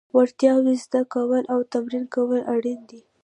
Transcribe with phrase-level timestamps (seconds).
[0.17, 3.01] وړتیاوې زده کول او تمرین کول اړین دي.